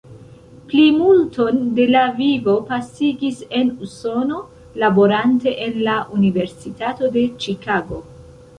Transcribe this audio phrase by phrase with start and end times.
[0.69, 4.41] Plimulton de la vivo pasigis en Usono,
[4.85, 8.01] laborante en la Universitato de Ĉikago.